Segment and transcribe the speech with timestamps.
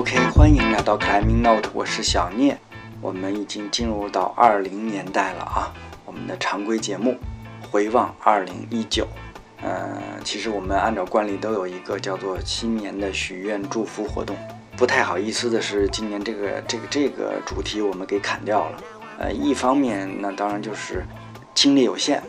[0.00, 2.58] OK，欢迎来到 Climbing Note，我是小聂。
[3.02, 5.70] 我们已经进入到二零年代了啊，
[6.06, 7.18] 我们的常规节目
[7.70, 9.06] 回望二零一九。
[9.62, 14.34] 嗯，其实我们按照惯例都有一个叫做新年的许愿祝福活动。
[14.74, 18.82] 不太好意思的是，今年这个这个这个主题我们给砍掉了。
[19.18, 21.04] 呃，一方面那当然就是
[21.54, 22.22] 精力有限，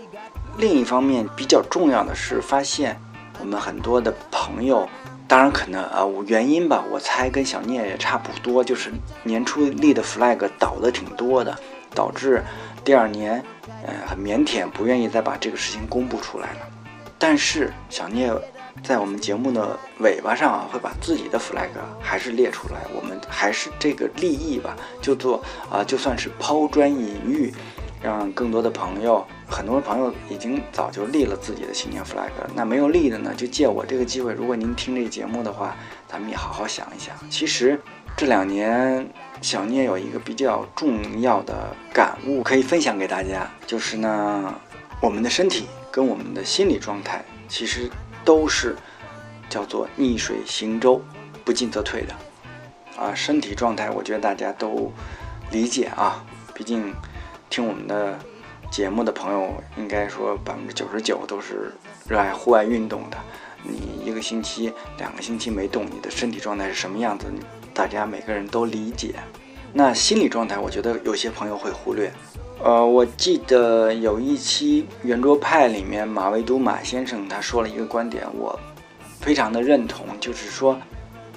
[0.57, 2.99] 另一方面比较重要的是发现
[3.39, 4.89] 我们很多的朋友。
[5.31, 8.91] 当然可能啊，原因吧，我猜跟小聂也差不多，就是
[9.23, 11.57] 年初立的 flag 倒的挺多的，
[11.95, 12.43] 导致
[12.83, 13.41] 第二年，
[13.87, 16.59] 呃，很腼腆，不愿意再把这个事情公布出来了。
[17.17, 18.29] 但是小聂
[18.83, 21.69] 在我们节目的尾巴上啊，会把自己的 flag
[22.01, 27.53] 还是列出来，我们还是这个立意吧，就做啊，就算是抛砖引玉。
[28.01, 35.75] 让更多的朋友，很多朋友已经早就立了自己的新年 flag，那没有立的呢，就借我这个机会，如果您听这节目的话，
[36.07, 37.15] 咱们也好好想一想。
[37.29, 37.79] 其实
[38.17, 39.07] 这两年
[39.41, 44.53] 小聂有一个比较重要的感悟可以分享给大家，就是呢，
[44.99, 47.87] 我们的身体跟我们的心理状态其实
[48.25, 48.75] 都是
[49.47, 50.99] 叫做逆水行舟，
[51.45, 52.15] 不进则退的。
[52.99, 54.91] 啊，身体状态我觉得大家都
[55.51, 56.91] 理解啊，毕竟。
[57.51, 58.17] 听我们的
[58.71, 61.73] 节目的朋友，应该说百分之九十九都是
[62.07, 63.17] 热爱户外运动的。
[63.61, 67.25] 你一个星期、两个星期没动，你的身体状态是什么样子？
[67.73, 69.15] 大家每个人都理解。
[69.73, 72.09] 那心理状态，我觉得有些朋友会忽略。
[72.63, 78.57] 呃，我记得有一期圆桌派里面，马未都马先生他说了一个观点，我
[79.19, 80.79] 非常的认同，就是说，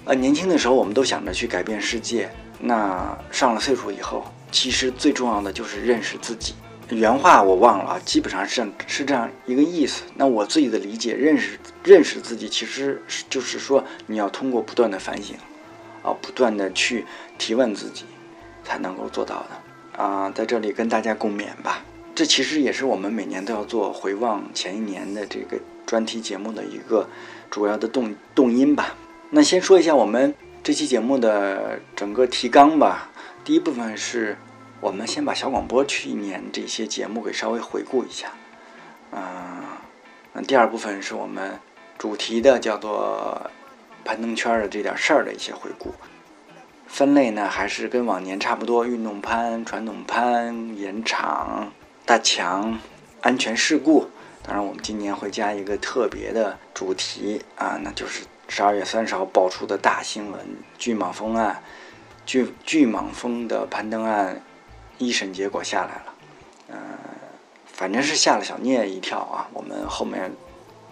[0.04, 4.24] 呃，年轻的时候我们都想着去改变世界，那上了岁数以后。
[4.54, 6.54] 其实最重要的就是认识自己。
[6.90, 10.04] 原话我忘了啊，基本上是是这样一个意思。
[10.14, 15.34] 那我自己的理解，认识认识自己，其实就是说你要通过不断的反省，
[16.04, 17.04] 啊，不断的去
[17.36, 18.04] 提问自己，
[18.62, 20.30] 才能够做到的啊。
[20.30, 21.82] 在这里跟大家共勉吧。
[22.14, 27.08] 这其实也是我们每年都要做回望前一年的这个专题节目的一个
[27.50, 28.94] 主要的动动因吧。
[29.30, 33.10] 那先说一下我们这期节目的整个提纲吧。
[33.44, 34.38] 第一部分是，
[34.80, 38.32] 我们先把小广播去年这些节目给稍微回顾一下，
[39.12, 39.20] 嗯，
[40.32, 41.58] 那第二部分是我们
[41.98, 43.50] 主题的叫做
[44.02, 45.94] 攀登圈的这点事儿的一些回顾。
[46.86, 51.70] 分类呢还是跟往年差不多，运动攀、传统攀、岩场、
[52.06, 52.78] 大墙、
[53.20, 54.08] 安全事故。
[54.42, 60.40] 当然，我们今年会加一个特别的主题啊，那就是十二月三十号爆出的大新闻——
[60.78, 61.62] 巨蟒峰案。
[62.26, 64.42] 巨巨蟒峰的攀登案
[64.98, 66.14] 一审结果下来了，
[66.68, 66.76] 嗯，
[67.66, 69.48] 反正是吓了小聂一跳啊。
[69.52, 70.32] 我们后面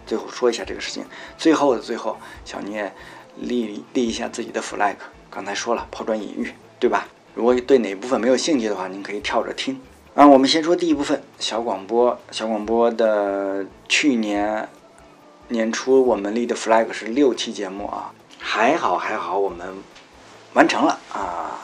[0.05, 1.05] 最后说一下这个事情。
[1.37, 2.93] 最后的最后，小聂
[3.37, 4.95] 立立一下自己的 flag。
[5.29, 7.07] 刚才说了抛砖引玉，对吧？
[7.33, 9.81] 如果对哪部分没有兴趣的话，您可以跳着听。
[10.13, 12.19] 啊，我们先说第一部分小广播。
[12.29, 14.69] 小广播的去年
[15.47, 19.75] 年初我们立的 flag 是六期节目啊，还好还好，我们。
[20.53, 21.59] 完成了啊！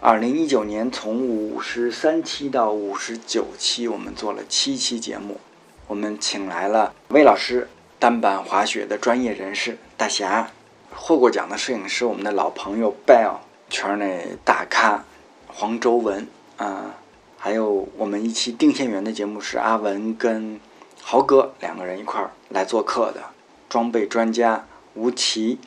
[0.00, 5.38] 二零一九年从五十三期到五十九期，我们做了七期节目。
[5.86, 7.68] 我们请来了魏老师，
[7.98, 10.50] 单板滑雪的专业人士大侠，
[10.94, 15.04] 获过奖的摄影师，我们的老朋友 Bell，圈内大咖
[15.46, 16.94] 黄周文啊，
[17.36, 20.58] 还有我们一期定线员的节目是阿文跟
[21.02, 23.20] 豪哥两个人一块儿来做客的，
[23.68, 24.64] 装备专家
[24.94, 25.58] 吴奇，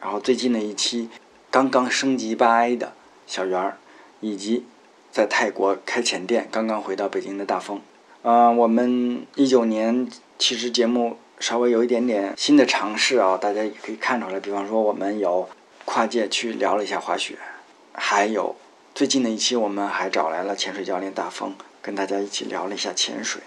[0.00, 1.10] 然后最近的一期。
[1.54, 2.94] 刚刚升级八 A 的
[3.28, 3.76] 小圆儿，
[4.18, 4.64] 以及
[5.12, 7.80] 在泰国开浅店、刚刚回到北京的大风。
[8.22, 14.40] 嗯，我们一九年其实节目稍微有一点点新的尝试啊，大家也可以看出来。
[14.40, 15.48] 比方说，我们有
[15.84, 17.38] 跨界去聊了一下滑雪，
[17.92, 18.56] 还有
[18.92, 23.40] 最近的一期，我们还找来了潜水教练大风，跟大家一起聊了一下潜水。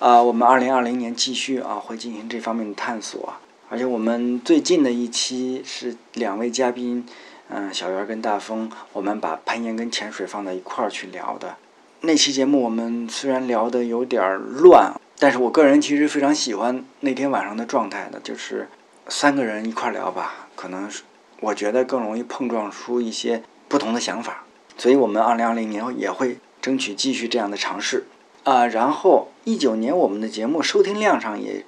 [0.00, 3.34] 啊，我们二零二零年继续啊，会进行这方面的探索。
[3.68, 7.06] 而且我们最近的一期是两位嘉宾。
[7.48, 11.56] 嗯，小圆跟大风，我们把攀岩跟潜水放在一块儿去聊的。
[12.00, 18.68] 那期节目我们虽然聊的有点乱，但是我个人其实非常喜欢那天晚上的状态的，就是
[19.08, 21.02] 三个人一块儿聊吧，可能是
[21.40, 24.44] 我觉得更容易碰撞出一些不同的想法。
[24.76, 28.04] 所以我们二零二零年也会争取继续这样的尝试
[28.44, 28.66] 啊。
[28.66, 31.64] 然后一九年我们的节目收听量上也。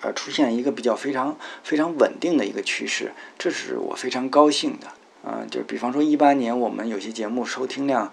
[0.00, 4.88] 呃，出现一个比较非常非常稳定的一个趋势，这是我非常高兴的。
[5.26, 8.12] 嗯，就比方说一八年我们有些节目收听量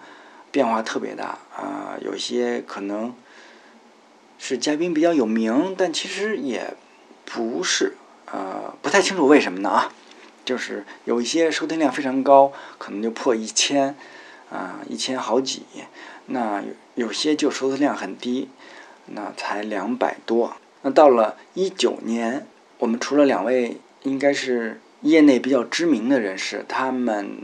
[0.52, 3.14] 变化特别大啊，有些可能
[4.38, 6.74] 是嘉宾比较有名，但其实也
[7.26, 7.94] 不是，
[8.32, 9.94] 呃，不太清楚为什么呢啊。
[10.44, 13.96] 就是有一些收听量非常高，可能就破一千，
[14.50, 15.64] 啊，一千好几。
[16.26, 16.62] 那
[16.96, 18.50] 有有些就收听量很低，
[19.06, 20.56] 那才两百多。
[20.82, 22.48] 那到了一九年，
[22.80, 27.40] 我们除了两位应该是业内比较知名的人士，他们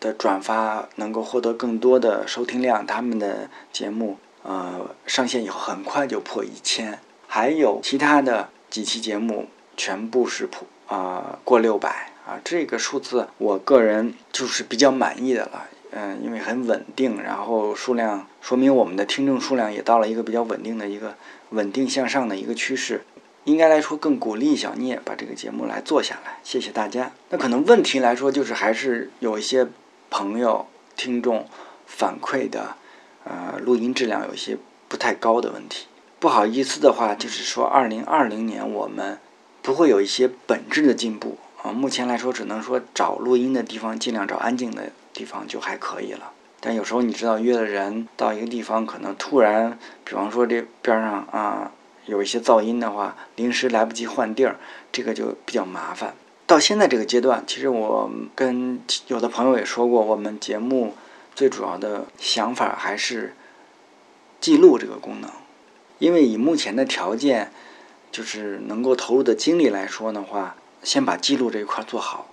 [0.00, 6.98] 的转发能够获得更多的收听量，他们的节目呃上线以后很快就破一千。
[7.26, 15.68] 还有其他的几期节目全部是破啊过六百啊，这个数字我个人就是比较满意的了。
[15.94, 21.16] 嗯，因为很稳定，然后数量说明我们的听众数量也到了一个比较稳定的一个
[21.50, 23.04] 稳定向上的一个趋势。
[23.44, 27.12] 应该来说更鼓励小聂把这个节目来做下来，谢谢大家。
[27.30, 29.66] 那可能问题来说就是还是有一些
[30.10, 30.66] 朋友
[30.96, 31.46] 听众
[31.86, 32.76] 反馈的，
[33.24, 34.56] 呃，录音质量有一些
[34.88, 35.86] 不太高的问题。
[36.18, 39.18] 不好意思的话，就是说二零二零年我们
[39.60, 41.72] 不会有一些本质的进步啊。
[41.72, 44.90] 目前来说，只能说找录音的地方尽量找安静的。
[45.14, 51.70] 地方就还可以了，但有时候你知道约了人到一个地方，可能突然，比方说这边上啊
[52.06, 54.56] 有一些噪音的话，临时来不及换地儿，
[54.90, 56.14] 这个就比较麻烦。
[56.46, 60.94] 到现在这个阶段，其实我跟有的朋友也说过，我们节目
[61.34, 63.34] 最主要的想法还是
[64.40, 65.30] 记录这个功能，
[65.98, 67.52] 因为以目前的条件，
[68.10, 72.28] 就是能够投入的精力来说的话，先把记录这一块做好，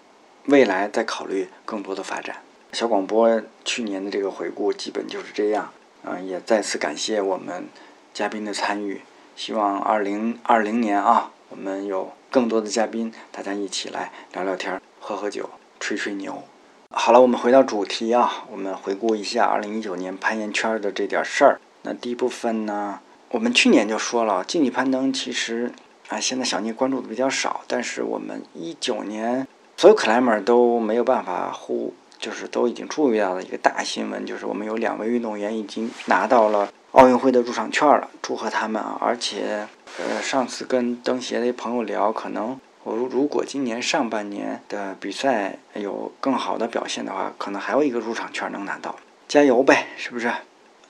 [0.45, 2.37] 未来再考虑更多的发展。
[2.73, 5.71] 小广播去年的这个回顾基本就是这样，
[6.03, 7.67] 嗯，也再次感谢我们
[8.13, 9.01] 嘉宾的参与。
[9.39, 15.49] 希望二零二零年啊，我们有更多的嘉宾，大家一起来聊聊天、喝喝酒、
[15.79, 16.43] 吹吹牛。
[16.89, 21.61] 好了，我们回到主题啊，我们回顾一下二零一九年攀岩圈的这点事儿。
[21.83, 22.99] 那第一部分呢，
[23.29, 25.71] 我们去年就说了，竞技攀登其实
[26.09, 29.47] 啊，现在小聂关注的比较少，但是我们一九年
[29.77, 31.93] 所有 climber 都没有办法呼。
[32.19, 38.97] 就是都已经注意到的一个大新闻，就是我们有两位运动员已经拿到了奥运会的入场券了，祝贺他们啊！
[38.99, 39.67] 而且，
[39.99, 48.95] 呃，上次跟登协的朋友聊，可能我如果今年上半年的比赛有更好的表现的话，可能还有一个入场券能拿到，
[49.27, 50.31] 加油呗，是不是？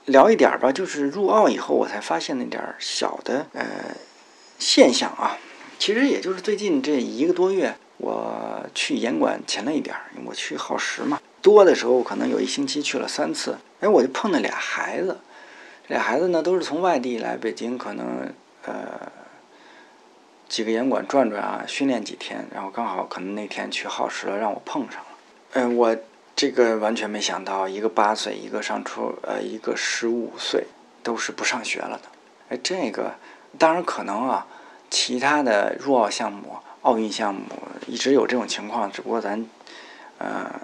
[0.06, 3.62] 聊一点吧，就是入奥以后我才发现那点小的呃
[4.58, 5.36] 现象啊，
[5.78, 7.74] 其实也就是最近这一个多月。
[7.98, 11.20] 我去严管勤了一点儿，我去耗时嘛。
[11.42, 13.58] 多的时候可能有一星期去了三次。
[13.80, 15.18] 哎，我就碰到俩孩子，
[15.90, 18.32] 俩孩子呢都是从外地来北京，可能
[18.64, 19.10] 呃
[20.48, 25.06] 几个严管转转啊，训练几天，然后刚好可能那天去耗时了，让我碰上了。
[25.54, 25.96] 嗯，我
[26.36, 30.64] 这个完全没想到，一个八岁，一个上初，呃，一个十五岁，
[31.02, 32.04] 都是不上学了的。
[32.50, 33.14] 哎，这个
[33.58, 34.46] 当然可能啊，
[34.88, 36.56] 其他的入奥项目。
[36.82, 37.42] 奥运项目
[37.86, 39.44] 一直有这种情况，只不过咱，
[40.16, 40.60] 呃，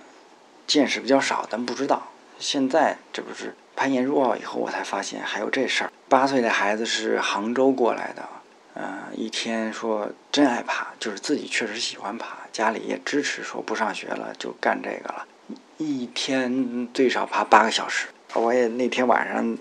[0.66, 2.06] 见识比较少，咱不知道。
[2.38, 5.92] 现在这不是攀岩入奥以后，我才发现还有这事儿。
[6.08, 8.26] 八岁的孩子是杭州过来的，
[8.72, 15.26] 呃，一天说真爱爬，就是自己确实喜欢爬，家里也支持，说不上学了就干这个了。
[15.76, 18.08] 一天最少爬八个小时。
[18.32, 19.56] 我也那天晚上，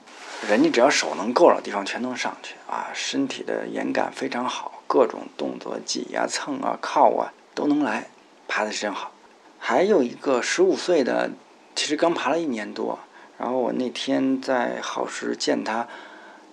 [0.50, 4.82] 人家只要手能够了地方全能上去啊，身体的延感非常好。
[4.88, 8.07] 各种动作挤呀、蹭啊、靠啊都能来，
[8.48, 9.12] 爬的是真好。
[9.60, 11.31] 还有一个十五岁的，
[11.74, 13.00] 其实刚爬了一年多。
[13.37, 15.87] 然后我那天在好时见他，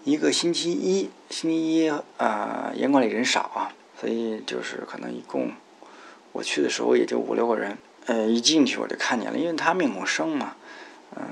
[0.05, 5.51] 一个星期一，星期一啊，严管里人少啊，所以就是可能一共
[6.33, 7.77] 我去的时候也就五六个人。
[8.07, 10.57] 呃，一进去我就看见了，因为他面孔生嘛，
[11.17, 11.23] 嗯，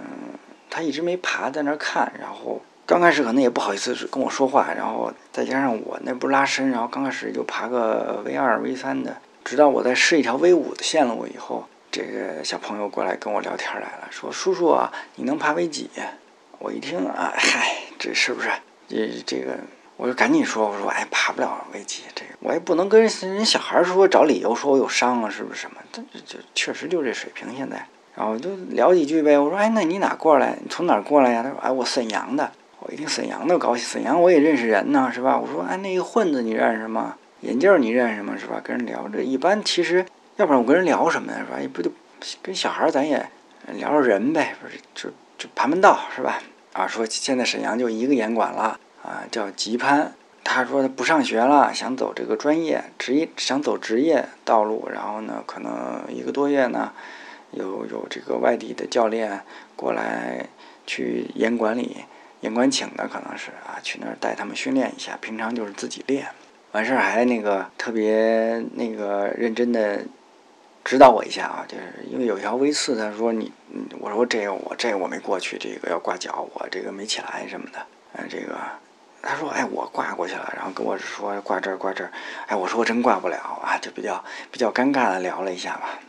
[0.69, 2.61] 他一直没爬在那看，然后。
[2.87, 15.91] 刚开始可能也不好意思跟我说话，然后再加上我那不是拉伸，然后刚开始就爬个 V 二 V 三的，直到我在试一条 V 五的线路以后，这个小朋友过来跟我聊天来了，说叔叔啊，你能爬 V 几？
[16.61, 18.49] 我一听啊，嗨，这是不是？
[18.87, 19.59] 这这个，
[19.97, 25.79] 我就赶紧说，我说哎，爬不了 V 几，这个我也不能跟人小孩说找理由说我有伤啊，是不是什么？
[25.91, 29.37] 这这确实就这水平现在，然后就聊几句呗。
[29.37, 30.57] 我说哎，那你哪过来？
[30.63, 31.43] 你从哪过来呀？
[31.43, 32.53] 他说哎，我沈阳的。
[32.83, 35.39] 我一听沈阳的高兴，沈阳我也认识人呢，是吧？
[35.39, 37.17] 我说，哎，那个混子你认识吗？
[37.41, 38.35] 眼镜你认识吗？
[38.39, 38.59] 是吧？
[38.63, 40.07] 跟人聊着，一般其实，
[40.41, 41.39] 要不然我跟人聊什么呢？
[41.39, 41.61] 是吧？
[41.61, 41.93] 也不就
[42.41, 43.29] 跟小孩儿咱也
[43.75, 44.79] 聊聊人呗，不是？
[44.95, 46.41] 就就盘门道是吧？
[46.73, 50.15] 啊，说现在沈阳就一个严管了啊，叫吉攀。
[50.43, 54.89] 他说他不上学了，想走这个专业职业，想走职业道路。
[54.91, 56.91] 然后呢，可能一个多月呢，
[57.51, 59.43] 有有这个外地的教练
[59.77, 60.47] 过来
[60.87, 61.99] 去严管里。
[62.41, 66.29] 严管请的可能是啊，去那儿带他们训练一下，平常就是自己练。
[66.73, 70.03] 完事儿还那个特别那个认真的
[70.85, 73.53] 指导我一下啊，就是因为有一条微刺，他说你，
[74.01, 77.79] 我说这个我这个我没过去，这个要挂脚，我这个没起来什么的，
[78.15, 78.57] 嗯，这个
[79.23, 82.11] 他说哎我挂过去了，然后跟我说挂这儿挂这儿，
[82.47, 86.01] 哎我说我真挂不了啊，就比较比较尴尬的聊了一下吧。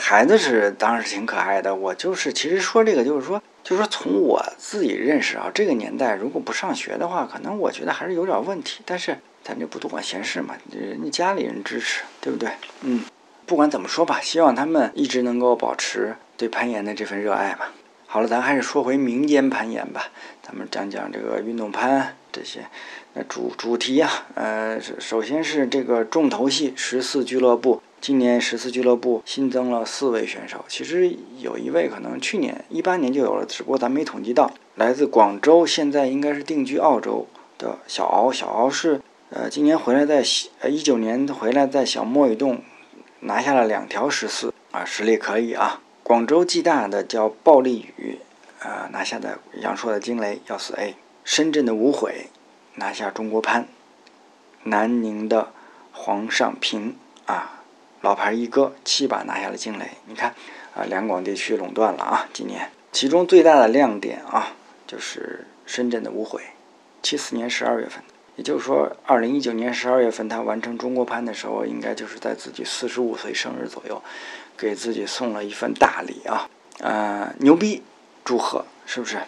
[0.00, 12.50] 孩子是当然是挺可爱的，我就是其实说这个就是说就是说从我自己认识啊，这个年代如果不上学的话，可能我觉得还是有点问题，但是咱就不多管闲事嘛，人家家里人支持，对不对？
[12.80, 13.04] 嗯。
[13.46, 17.72] 不管怎么说吧，希望他们一直能够保持对攀岩的这份热爱吧。
[18.06, 20.06] 好了，咱还是说回民间攀岩吧。
[20.42, 22.60] 咱们讲讲这个运动攀这些。
[23.14, 27.82] 那主主题啊，呃，首先是这个重头戏十四俱乐部。
[28.00, 34.52] 今年十四俱乐部新增了四位选手，其实有一位可能去年一八年就有了，只不过咱没统计到。
[34.74, 37.26] 来自广州，现在应该是定居澳洲
[37.58, 38.30] 的小敖。
[38.30, 40.22] 小敖是呃，今年回来在
[40.60, 42.62] 呃一九年回来在小莫雨洞。
[43.24, 45.80] 拿下了两条十四啊，实力可以啊。
[46.02, 48.18] 广州暨大的叫暴力雨，
[48.60, 52.28] 呃，拿下的阳朔的惊雷幺四 A，深圳的无悔
[52.74, 53.66] 拿下中国潘，
[54.64, 55.50] 南宁的
[55.92, 57.62] 黄尚平啊，
[58.02, 59.92] 老牌一哥七把拿下了惊雷。
[60.06, 60.34] 你看
[60.76, 64.52] 啊，两广地区垄断了啊，今年其中最大的亮点啊，
[64.86, 66.42] 就是深圳的无悔，
[67.02, 68.04] 七四年十二月份。
[68.36, 74.02] 也就是说，二零一九年十二月份他完成中国攀的时候，应该就是在自己四十五岁生日左右，
[74.56, 76.50] 给自己送了一份大礼啊！
[76.80, 77.82] 呃，牛逼，
[78.24, 79.18] 祝贺，是不是？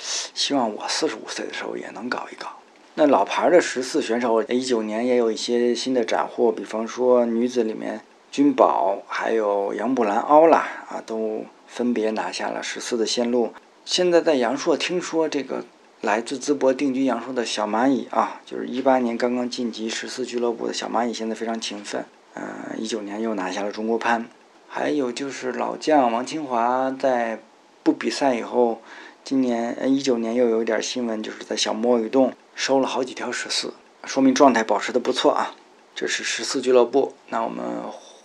[0.00, 2.48] 希望我四十五岁的时候也能搞一搞。
[2.94, 8.00] 那老牌的十四选手，一九年也有一些新的斩获，比方说女子里面，
[8.32, 10.58] 君宝还有杨布兰、奥拉
[10.88, 13.54] 啊，都分别拿下了十四的线路。
[13.84, 15.64] 现在在阳朔听说这个。
[16.02, 22.04] 来自淄博定居阳朔的小蚂蚁啊，就是一八年刚刚晋级十四俱乐部的小蚂蚁，现在非常勤奋。
[22.34, 22.42] 嗯，
[22.76, 24.28] 一九年又拿下了中国潘。
[24.66, 27.40] 还有就是老将王清华在
[27.84, 28.82] 不比赛以后，
[29.22, 33.72] 今年呃一九年又有一点新闻，就是在小摸鱼洞收了好几条十四，
[34.04, 35.54] 说明状态保持的不错啊。
[35.94, 37.64] 这是十四俱乐部，那我们。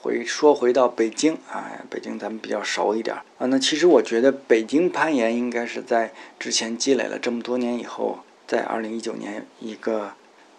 [0.02, 3.48] 回说回到北京啊，北京咱们比较熟一点啊。
[3.48, 10.12] 那其实我觉得北京攀岩应该是在之前积累了这么多年以后，在二零一九年一个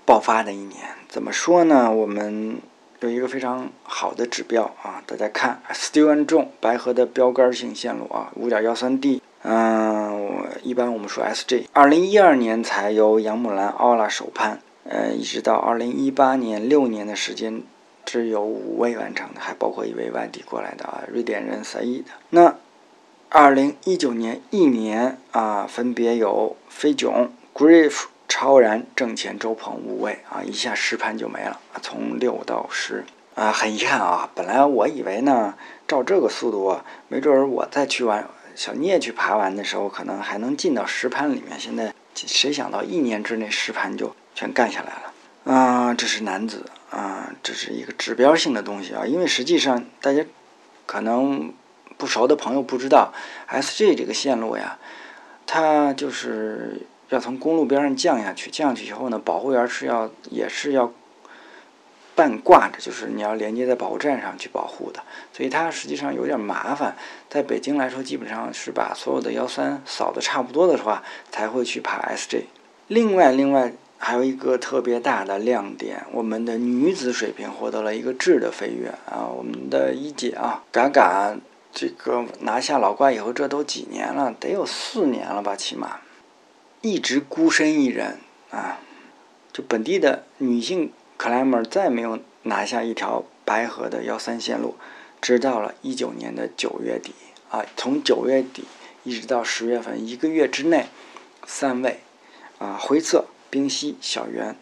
[0.04, 0.88] 爆发的一年。
[1.08, 1.90] 怎么说呢？
[1.90, 2.58] 我们
[3.00, 9.22] 有一个非常好的指标啊，大家看，Still and 重白河的标杆性线路啊，五点幺三 D。
[9.42, 17.62] 嗯，我一般我们说 SJ，二零一二年才由杨木兰奥拉首攀，呃，一直到二零一八年六年的时间。
[18.10, 22.12] 是有五位完成的，还包括一位外地过来的啊，瑞典人赛义的。
[22.30, 22.54] 那
[23.28, 34.30] 二零一九年一年啊，分别有飞囧、Grief、超然、正前、周鹏五位啊，一下十盘就没了，从六到十啊，很遗憾啊。
[34.34, 35.54] 本来我以为呢，
[35.86, 41.60] 照这个速度啊，没准儿我再去玩小聂去爬完的时候，可能还能进到十盘里面。
[41.60, 45.54] 现在谁想到一年之内十盘就全干下来了？
[45.54, 50.24] 啊，这是男子啊，这是一个指标性的东西啊，因为实际上大家
[50.86, 51.52] 可能
[51.98, 53.12] 不熟的朋友不知道
[53.50, 54.78] ，SG 这个线路呀，
[55.46, 60.90] 它就是要从公路边上降下去，降下去以后呢，保护员是要也是要
[62.14, 65.02] 半挂着，就是你要连接在保护站上去保护的，
[65.34, 66.96] 所以它实际上有点麻烦。
[67.28, 72.44] 在北京来说，基本上是把所有的幺三扫的差不多的话，才会去爬 SG。
[72.86, 73.74] 另外，另外。
[74.00, 79.26] 还有一个特别大的亮点，我们的女子水平获得了一个质的飞跃啊！
[79.26, 81.36] 我们的一姐啊，嘎嘎，
[81.72, 85.98] 这个拿下老怪以后，这都几年了，得有四年了吧，起码，
[86.80, 88.18] 一直孤身一人
[88.50, 88.78] 啊，
[89.52, 94.76] 就本地的女性 climber 再没有拿下一条白河的幺三线路，
[95.20, 97.12] 直到了一九年的九月底
[97.50, 98.64] 啊，从九月底
[99.02, 100.86] 一直到十月份，一个月之内，
[101.44, 101.98] 三位
[102.58, 103.26] 啊，灰色。
[103.50, 104.56] 冰溪、小袁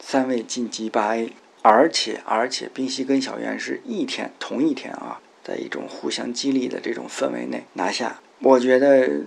[0.00, 8.20] 三位晋级八 A，而且而且冰溪跟小袁是一天同一天啊，在一种互相激励的这种氛围内拿下。
[8.40, 9.22] 我觉得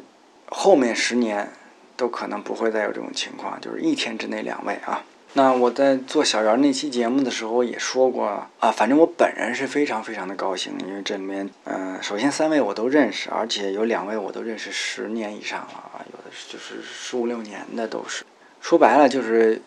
[0.47, 1.49] 后面十年
[1.95, 5.03] 都可能不会再有这种情况，就是一天之内两位啊。
[5.33, 18.23] 那我在做小袁那期节目的时候也说过啊，反正我本人是非常非常的高兴，因为这里面嗯，首先三位我都认识，而且有两位我都认识十年以上了啊，有的是就是十五六年的都是。
[18.61, 19.61] 说白了就是，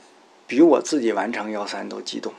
[0.46, 2.32] 比我自己完成幺三都激动。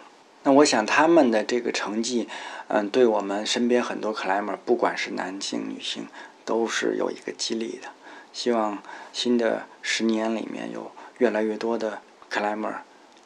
[0.43, 2.27] 那我想他们的这个成绩，
[2.67, 6.07] 嗯，对我们身边很多 climber，不管是男性女性，
[6.45, 7.89] 都是有一个激励的。
[8.33, 8.81] 希望
[9.11, 12.75] 新的十年里面有越来越多的 climber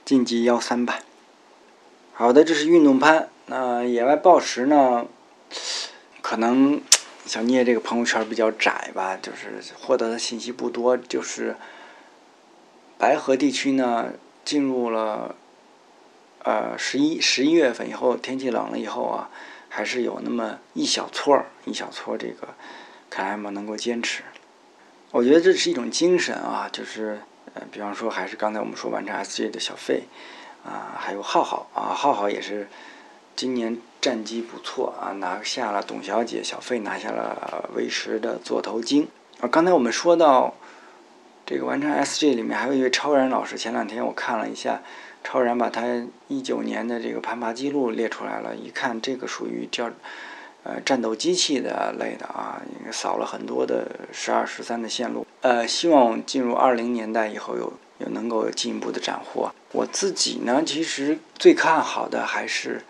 [0.03, 0.99] 晋级幺三吧。
[2.13, 3.29] 好的，这是运动攀。
[3.47, 5.05] 那野外暴食呢，
[6.21, 6.81] 可能
[7.25, 10.97] 小聂这个朋友圈比较窄吧，就是获得的信息不多。
[10.97, 11.55] 就是
[12.97, 15.35] 白河地区呢，进入了
[16.43, 19.29] 呃十一十一月份以后，天气冷了以后啊，
[19.69, 22.49] 还是有那么一小撮儿一小撮这个
[23.09, 24.23] 克莱姆能够坚持。
[25.11, 27.19] 我觉得这是一种精神啊，就是
[27.53, 30.03] 呃，比方说还是刚才我们说完成 SJ 的小费
[30.65, 32.67] 啊，还有浩浩啊，浩浩也是。
[33.37, 39.09] 今年战绩不错啊，拿下了董小姐，小费拿下了威十的座头鲸。
[39.41, 40.53] 啊，刚才我们说到
[41.45, 44.81] 这个完成 SG 里面还有一位超然老师，前两天我看了一下，
[45.23, 49.91] 超然把他一九年的这个攀爬记录列出来了，一看这个属于叫
[50.63, 52.61] 呃战斗机器的类的啊，
[52.91, 55.25] 扫了很多的十二十三的线路。
[55.41, 59.53] 呃，希望进入二零年代以后有有能够进一步的斩获。
[59.71, 62.81] 我自己呢，其实最看好的还是。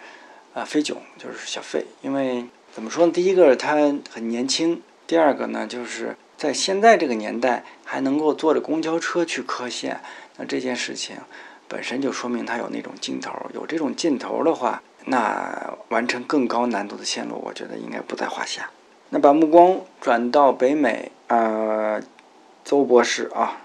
[0.55, 3.12] 啊，飞囧就是小费，因为怎么说呢？
[3.12, 3.75] 第一个他
[4.09, 9.99] 很年轻，第二个呢，就是在现在这个年代还能够坐着公交车去科线，
[10.37, 11.17] 那这件事情
[11.67, 13.33] 本身就说明他有那种劲头。
[13.51, 18.69] 有这种劲头的话，那完成更高难度的线路，我觉得应该不在话下。
[19.09, 21.99] 那把目光转到北美，呃，
[22.63, 23.61] 邹博士啊，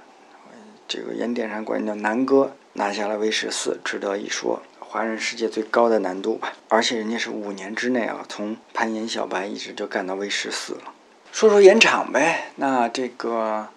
[0.88, 4.62] 这个盐点上管叫南哥，拿下了 V 十四，值得一说。
[4.78, 10.94] 华人世界最高的难度吧，而且人家是五年之内啊，从攀岩小白一直就干到 V 十四了。
[11.32, 13.68] 说说盐场呗，那这个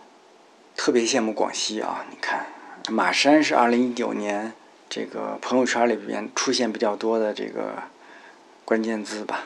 [0.76, 2.48] 特别羡慕广西啊，你看
[2.90, 4.52] 马山是二零一九年
[4.90, 7.84] 这个朋友圈里边出现比较多的这个
[8.66, 9.46] 关键字吧。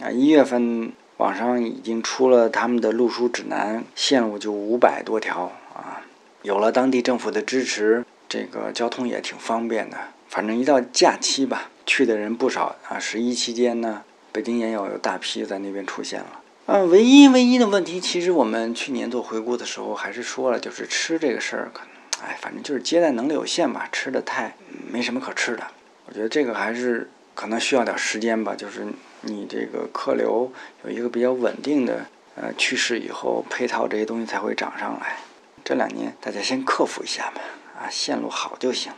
[0.00, 6.00] 啊，一月份网上已经出了他们的路书指南，线路就五百多条啊，
[6.42, 9.98] 有了当地政府的支持，这个交通也挺方便的。
[10.28, 12.98] 反正一到假期吧，去的人不少啊。
[12.98, 16.40] 十一期间呢，北京也有有大批在那边出现了。
[16.66, 24.56] 嗯，唯一唯一的问题，其实我们去年做回顾的时候还是说了，就是吃这个事儿，可能哎，反正就是接待能力有限吧，吃的太
[24.90, 25.66] 没什么可吃的。
[26.06, 28.86] 我觉得这个还是可能需要点时间吧，就是
[29.20, 30.50] 你这个客流
[30.84, 35.18] 有一个比较稳定的呃趋势以后，配套这些东西才会涨上来。
[35.62, 37.42] 这两年大家先克服一下吧，
[37.78, 38.90] 啊，线路好就行。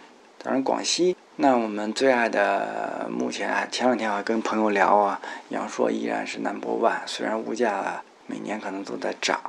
[0.47, 1.17] 当然，广西。
[1.39, 7.01] 那我们最爱的，目前前两天还跟朋友聊啊，阳朔依然是 number one。
[7.05, 9.41] 虽然物价每年可能都在涨，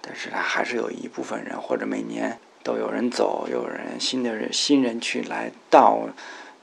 [0.00, 6.06] 但是它还是有一部分人或者每年都有人走，有人新的人新人去来到，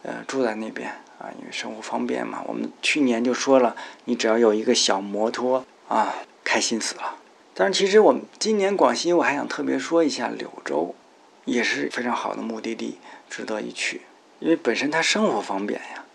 [0.04, 2.42] 呃，住在那边啊，因为生活方便嘛。
[2.48, 7.18] 我们去年就说了，你只要有一个小摩托啊，开心死了。
[7.54, 10.96] 但是其实我们今年广西，我还想特别说一下柳州，
[11.44, 13.00] 也是非常好的目的地，
[13.36, 14.04] 值得一去。
[14.40, 16.06] 因为本身它生活方便呀，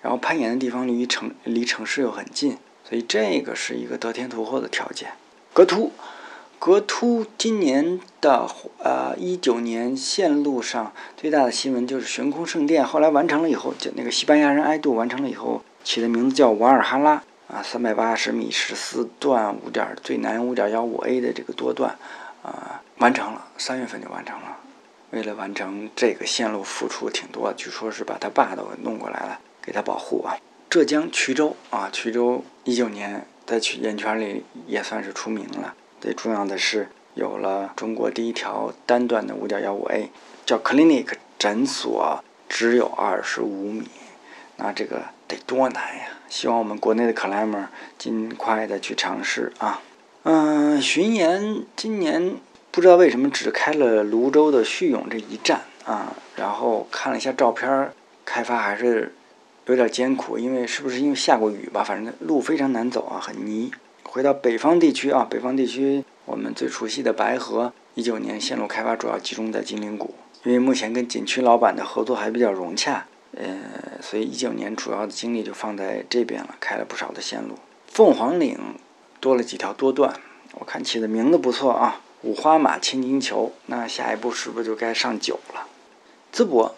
[0.00, 2.56] 然后攀岩的地方离城离城市又很近，
[2.88, 5.10] 所以这个是一个得天独厚的条件。
[5.52, 5.90] 格凸，
[6.60, 21.96] 格凸今年的呃一九年线路上最大的新闻就是悬空圣殿，后来完成了以后，就那个西班牙人埃杜完成了以后，起的名字叫瓦尔哈拉啊，三百八十米十四段五点最难五点幺五 A 的这个多段
[22.42, 24.56] 啊完成了，三月份就完成了。
[25.10, 30.36] 为了完成这个线路，付出挺多，据说是把他爸都弄过来了，给他保护啊。
[30.68, 35.74] 浙江衢州啊，衢州一九年在曲眼圈里也算是出名了。
[35.98, 40.10] 最重要的是，有了中国第一条单段的五点幺五 A，
[40.44, 43.88] 叫 Clinic 诊所，只有二十五米，
[44.56, 46.08] 那这个得多难呀！
[46.28, 49.80] 希望我们国内的 climber 尽快的去尝试啊。
[50.24, 52.36] 嗯，巡岩今年。
[52.70, 57.92] 不知道为什么只开了泸州的叙永这一站啊，然后看了一下照片，
[58.24, 59.14] 开发还是
[59.66, 61.82] 有点艰苦，因为是不是因为下过雨吧？
[61.82, 63.70] 反正路非常难走啊，很泥。
[64.04, 73.58] 回到北方地区啊，北方地区我们最熟悉的白河，一九年线路开发主要集中在金陵谷，因为目前跟景区老板的合作还比较融洽，呃，
[74.00, 77.56] 所以一九年主要的精力就放在这边了，开了不少的线路。
[77.86, 78.58] 凤凰岭
[79.20, 80.14] 多了几条多段，
[80.58, 82.00] 我看起的名字不错啊。
[82.22, 85.68] 五花马，千金裘，那下一步是不是就该上九了？
[86.32, 86.74] 淄博，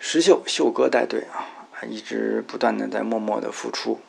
[0.00, 1.46] 石秀秀哥带队啊，
[1.88, 4.00] 一直不断的在默默的付出，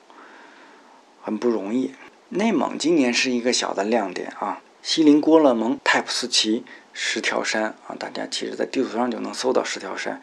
[1.21, 1.93] 很不容易。
[2.29, 10.19] 内蒙今年是一个小的亮点啊，锡林郭勒盟泰普斯旗十条山啊，大家其实在地图上就能搜到十条山，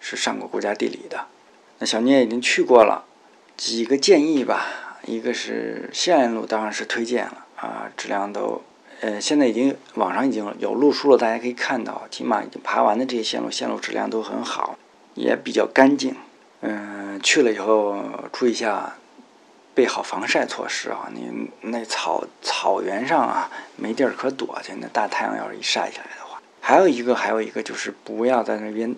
[0.00, 1.26] 是上过国家地理的。
[1.78, 3.04] 那小聂已经去过了，
[3.58, 4.66] 几个建议吧，
[5.04, 8.62] 一个是线路当然是推荐了啊，质量都。
[9.02, 14.78] 呃，现在已经网上已经有路书了，大家可以看到，起码已经爬完的这些线路，线路质量都很好，
[15.14, 16.14] 也比较干净。
[16.60, 18.00] 嗯，去了以后
[18.32, 18.94] 注意一下，
[19.74, 21.10] 备好防晒措施啊！
[21.12, 28.94] 你那草草原上啊，没地儿可躲去，那大太阳要是一晒下来的话，还有一个还有一个就是不要在那边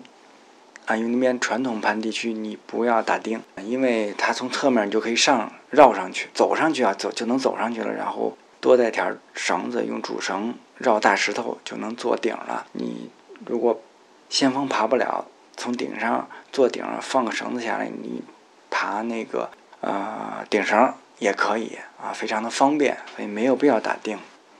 [0.85, 12.65] 啊，因为那边传统盘地区，你不要打钉，因为它从侧面你就可以上绕上去，走上去啊，走就能走上去了，然后多带条绳子，用主绳绕大石头就能做顶了。
[12.71, 13.11] 你
[13.45, 13.79] 如果
[14.27, 15.27] 先锋爬不了。
[15.57, 18.21] 从顶上坐顶放个绳子下来，你
[18.69, 19.49] 爬那个
[19.79, 24.19] 呃顶绳也可以啊，非常的方便，所以没有必要打钉。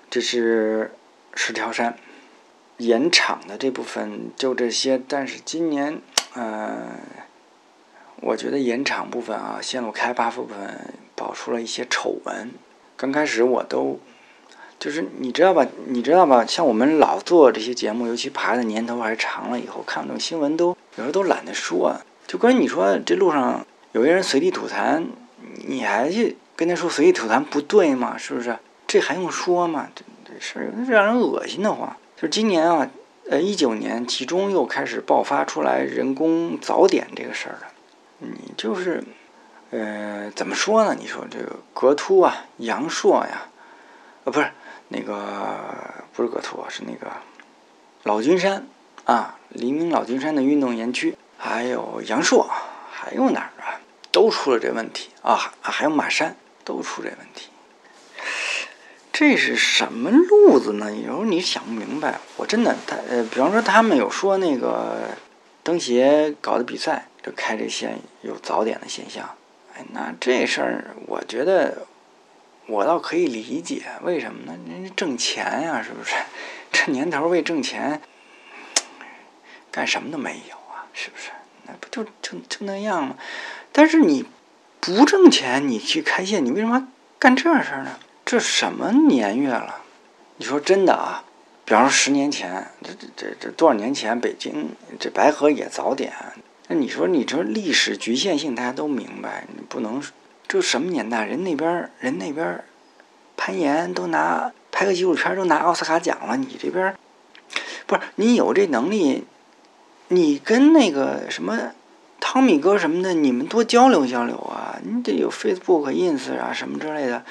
[0.09, 0.93] 这是
[1.33, 1.97] 石条山
[2.77, 5.99] 盐场的这部分就这些，但是今年
[6.35, 6.91] 嗯，
[8.21, 12.51] 我觉得盐场部分啊，线路开发部分爆出了一些丑闻。
[12.97, 13.99] 刚开始我都。
[14.77, 15.65] 就是你知道吧？
[15.87, 16.45] 你知道吧？
[16.45, 21.95] 像我们老做这些节目，尤其爬的年头还长了以后，看这种新闻都有时候都懒得说。
[22.27, 25.05] 就跟你说，这路上有些人随地吐痰，
[25.65, 28.17] 你还去跟他说随地吐痰不对吗？
[28.17, 28.57] 是不是？
[28.85, 29.87] 这还用说吗？
[29.95, 31.95] 这这事儿让人恶心的慌。
[32.17, 32.91] 就是今年啊，
[33.29, 37.67] 呃，一九年其中又开始爆发出来人工早点这个事儿了。
[38.19, 39.03] 你就是，
[39.71, 40.95] 呃，怎么说呢？
[40.97, 43.47] 你说这个格突啊，阳朔呀，
[44.23, 44.51] 呃，不是。
[44.87, 45.59] 那个
[46.13, 47.11] 不是格图，是那个
[48.03, 48.67] 老君山
[49.05, 52.47] 啊，黎明老君山的运动园区，还有阳朔，
[52.91, 53.81] 还有哪儿啊？
[54.11, 55.51] 都出了这问题啊！
[55.59, 57.49] 还有马山都出这问题，
[59.11, 60.93] 这是什么路子呢？
[60.95, 62.19] 有时候你想不明白。
[62.37, 65.09] 我真的，他呃，比方说他们有说那个
[65.63, 69.27] 登协搞的比赛，就开这线有早点的现象。
[69.93, 71.87] 那这事儿我觉得。
[72.67, 74.57] 我倒可以理解，为什么呢？
[74.67, 76.15] 人家挣钱呀，是不是？
[76.73, 78.01] 这年头为挣钱，
[79.71, 81.29] 干什么都没有啊，是不是？
[81.67, 83.17] 那不就就就那样吗？
[83.71, 84.25] 但是你
[84.79, 86.87] 不挣钱，你去开线，你为什么
[87.19, 87.99] 干这事儿呢？
[88.25, 89.83] 这什么年月了？
[90.37, 91.23] 你说真的啊？
[91.65, 96.11] 比方说十年前，这这这这多少年前，北京这白河也早点。
[96.67, 100.01] 那你说，你说历史局限性，大家都明白，你不能。
[100.47, 101.25] 这什么年代？
[101.25, 102.63] 人那边人那边
[103.35, 106.95] 攀岩都拿拍个纪录片都拿奥斯卡奖了，你这边
[107.87, 109.23] 不是你有这能力，
[110.09, 111.71] 你跟那个什么
[112.19, 114.79] 汤米哥什么的，你们多交流交流啊！
[114.83, 117.25] 你得有 Facebook、Ins 啊什么之类的，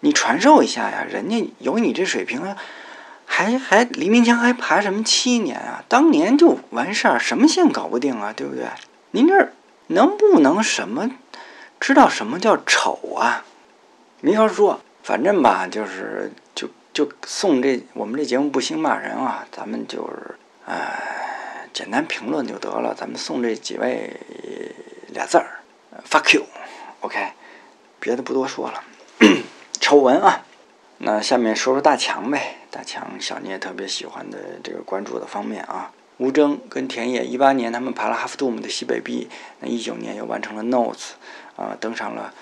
[0.00, 1.06] 你传授一下呀！
[1.08, 2.42] 人家有你这水平，
[3.38, 5.84] 还还黎明强还爬什么七年啊？
[5.86, 8.32] 当年就完事儿，什么线搞不定啊？
[8.34, 8.66] 对不对？
[9.12, 9.52] 您这
[9.86, 11.08] 能不能什么？
[11.78, 13.44] 知道什么叫丑啊？
[14.20, 20.34] 没法说，反正吧，就是就就送这我们这节目不兴骂人啊，咱们就是
[20.66, 22.92] 哎简单评论就得了。
[22.92, 24.16] 咱们送这几位
[25.10, 25.60] 俩字儿
[26.10, 27.28] ，fuck you，OK，
[28.00, 28.82] 别的不多说了。
[29.78, 30.44] 丑闻啊，
[30.98, 32.56] 那下面说说大强呗。
[32.70, 35.92] 大强，小聂特别喜欢的这个关注的方面啊。
[36.18, 39.28] 吴征跟田野，一八年他们爬了哈弗杜姆的西北壁，
[39.60, 41.12] 那一九年又完成了 Notes，
[41.56, 42.34] 啊，登上了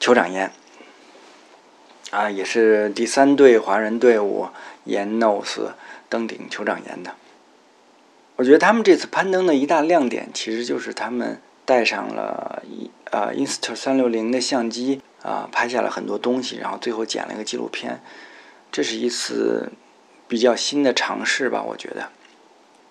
[0.00, 0.50] 酋长岩，
[2.10, 4.48] 啊，也是第三队华人队伍
[4.84, 5.72] 沿 Notes
[6.08, 7.12] 登顶酋长岩的。
[8.36, 18.00] 我觉得他们这次攀登的一大亮点，其实就是他们带上了一啊 Insta 三六零的相机啊，拍下了很多东西，然后最后剪了一个纪录片。
[18.70, 19.72] 这是一次
[20.28, 22.10] 比较新的尝试吧，我觉得。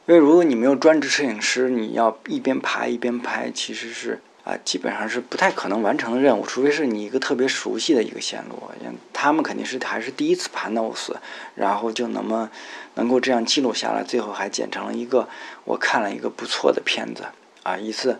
[0.07, 6.45] 因为如果你没有专职摄影师，你要一边爬一边拍，其实是啊，基本上是不太可能完成的任务。
[6.45, 11.13] 除非是你一个特别熟悉的一个线路，像他们肯定是还是第一次爬 Nos，
[11.55, 12.49] 然后就那么
[12.95, 15.29] 能够这样记录下来，最后还剪成了一个
[15.63, 17.27] 我看了一个不错的片子
[17.63, 18.19] 啊，一次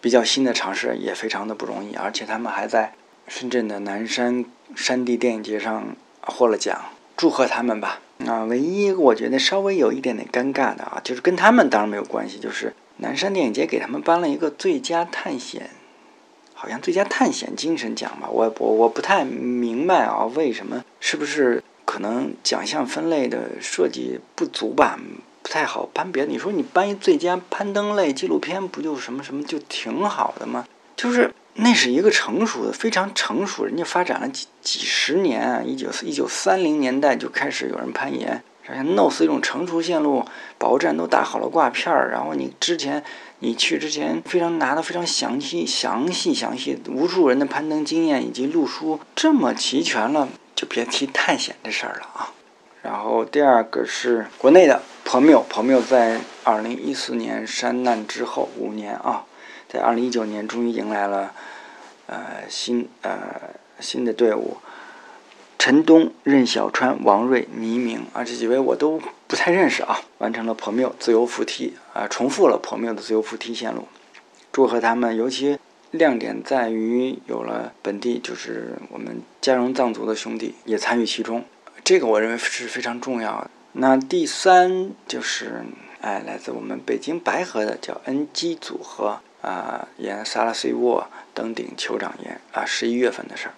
[0.00, 2.94] 比较新的尝试也非常的不容易，而且他们还在
[3.30, 8.00] 深圳的南山山地电影节上获了奖，祝贺他们吧。
[8.26, 15.70] 啊，唯一我觉得稍微有一点点尴尬的啊，就是跟他们当然没有关系，就是南山电影节给他们颁了一个最佳探险，
[16.54, 20.84] 好像最佳探险精神奖吧，我我我不太明白啊，为什么？
[20.98, 24.98] 是不是可能奖项分类的设计不足吧？
[25.40, 26.32] 不太好颁别的。
[26.32, 30.66] 你说你颁一最佳攀登类纪录片，不就什么什么就挺好的吗？
[30.96, 31.32] 就是。
[31.54, 40.24] 那是一个成熟的，非常成熟，人家发展了几几十年，一九一九三零年代就开始有人攀岩，像 Nose 一种成熟线路，
[40.56, 43.02] 保护站都打好了挂片儿，然后你之前
[43.40, 52.32] 你去之前非常拿的非常详细详细详细，无数人的攀登经验以及路书这么齐全了，就别提探险这事儿了啊。
[52.82, 59.24] 然后第二个是国内的朋友，朋友在二零一四年山难之后五年啊。
[59.72, 61.32] 在二零一九年终于迎来了
[62.06, 64.56] 呃新呃新的队伍，
[65.58, 73.86] 陈东、任小川、王瑞、倪明啊这几位我都不太认识啊，完成了破缪自由扶梯啊，重复了破缪的自由扶梯线路，
[74.50, 75.16] 祝贺他们！
[75.16, 75.56] 尤其
[75.92, 81.44] 亮点在于有了本地就是我们嘉荣藏族的兄弟也参与其中，
[81.84, 83.50] 这个我认为是非常重要的。
[83.72, 85.64] 那第三就是，
[86.00, 93.54] 哎，来自我们北京白河的叫 NG 组合啊，沿萨拉西沃登顶酋长岩啊，十一月份的事儿。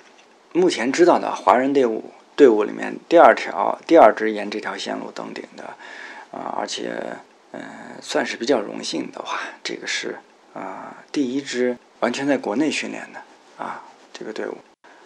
[0.53, 5.65] 目前知道的华人队伍队伍里面第二条第二支沿这条线路登顶的
[6.31, 6.93] 啊，而且
[7.53, 7.63] 嗯，
[8.01, 10.19] 算是比较荣幸的话，这个是
[10.55, 13.21] 啊第一支完全在国内训练的
[13.63, 14.57] 啊这个队伍。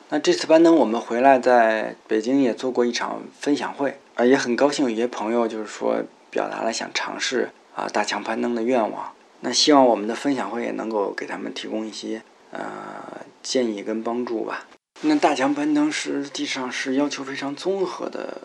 [0.09, 3.99] 那这次攀登我们回来在北京也做过一场分享会。
[4.15, 9.13] 啊，也很高兴，有些朋友就是说表达了想尝试啊大墙攀登的愿望。
[9.47, 14.67] 那希望我们的分享会也能够给他们提供一些呃建议跟帮助吧。
[15.03, 18.41] 那大墙攀登实际上是要求非常综合的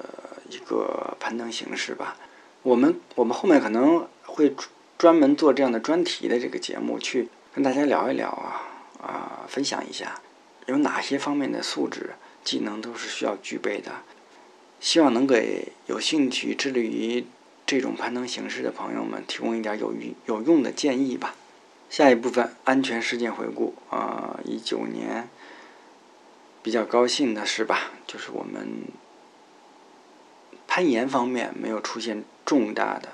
[0.52, 2.18] 一个攀登形式吧。
[2.62, 4.54] 我们我们后面可能会
[5.00, 8.62] 专门做这样的专题的这个节目，去跟大家聊一聊啊
[9.02, 10.22] 啊，分享一下
[10.68, 12.12] 有哪些方面的素质
[12.44, 13.92] 技能都是需要具备的。
[14.80, 17.26] 希望能给有兴趣致力于
[17.72, 21.36] 这种攀登形式的朋友们提供一点有有有用的建议吧。
[21.90, 25.30] 下一部分安全事件回顾啊，一九年
[26.62, 28.84] 比较高兴的是吧，就是我们
[30.68, 33.08] 攀岩方面没有出现重大的，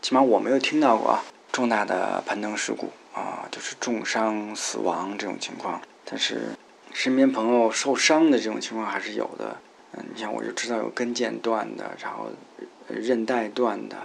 [0.00, 5.82] 起码我没有听到过啊重大的攀登事故啊，就是重伤死亡这种情况。
[6.04, 6.52] 但是
[6.92, 9.60] 身边朋友受伤的这种情况还是有的。
[9.96, 12.28] 嗯，你像我就知道有跟腱断的，然后
[12.88, 13.96] 韧带断的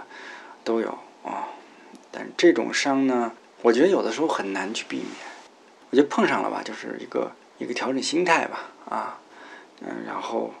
[0.64, 0.88] 都有
[1.24, 1.48] 啊。
[2.10, 5.08] 但这种伤呢，我觉得有的时候很难去避免。
[5.90, 9.18] 我觉得碰上了吧，就是一个一个调整心态吧，啊，
[9.80, 10.52] 嗯，然后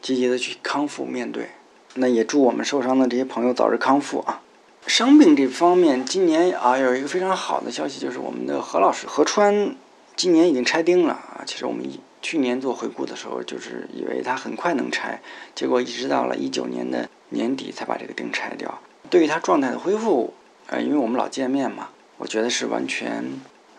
[0.00, 1.50] 积极的去康复面对。
[1.94, 4.42] 那也祝我们受伤的这些朋友早日康复啊。
[4.86, 9.74] 伤病这方面，今年啊有一个非常好的消息，就是我们的何老师何川
[10.14, 11.42] 今年已经拆钉了啊。
[11.46, 12.00] 其实我们一。
[12.22, 15.20] 去年做回顾的时候，就是以为他很快能拆，
[15.54, 18.80] 结果一直到了一九年的年底才把这个钉拆掉。
[19.10, 20.34] 对于他状态的恢复，
[20.66, 23.24] 呃，因为我们老见面嘛，我觉得是完全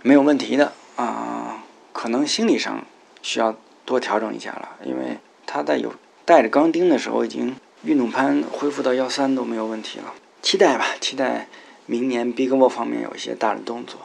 [0.02, 1.64] 没有问题的啊。
[1.94, 2.86] 可能心理上
[3.22, 3.56] 需要
[3.86, 5.94] 多调整一下了，因为他在有
[6.26, 10.14] 带着钢钉的时候，已经运动攀恢复到幺三都没有问题了。
[10.42, 11.48] 期待吧，期待
[11.86, 14.00] 明年 Big Wall 方面有一些大的动作。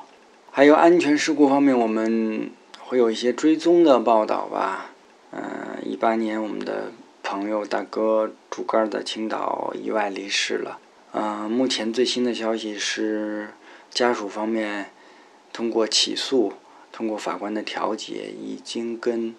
[0.51, 2.51] 还有安全事故方面，我们。
[2.83, 4.87] 会有一些追踪的报道吧，
[5.31, 6.91] 嗯，一八年我们的
[7.23, 10.79] 朋友大哥竹竿在青岛意外离世了，
[11.13, 13.51] 嗯，目前最新的消息是
[13.91, 14.91] 家属方面
[15.53, 16.55] 通过起诉，
[16.91, 19.35] 通过法官的调解，已经跟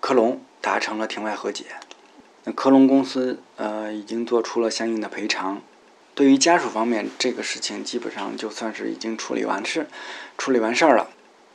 [0.00, 1.64] 科隆达成了庭外和解，
[2.44, 5.62] 那科隆公司呃已经做出了相应的赔偿，
[6.14, 9.88] 对于家属方面，这个事情基本上就算是已经处理完事，
[10.36, 11.10] 处理完事儿了。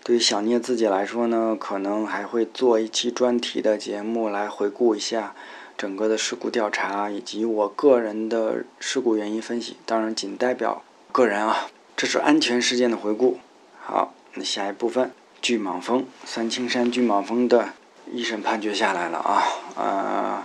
[0.05, 5.33] 对于小聂自己来说呢，可能还会做一期专题的节目来回顾一下
[5.75, 9.77] 整个的事故调查以及我个人的事故原因分析。
[9.83, 11.71] 当然，仅代表个人啊。
[11.97, 13.39] 这是安全事件的回顾。
[13.81, 17.69] 好，那下一部分，巨蟒峰三清山巨蟒峰的
[18.11, 19.43] 一审判决下来了啊，
[19.75, 20.43] 呃，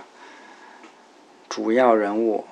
[1.47, 2.45] 主要人物